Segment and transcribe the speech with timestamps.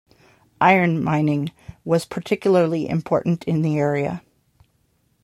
[0.59, 1.51] Iron mining
[1.85, 4.23] was particularly important in the area.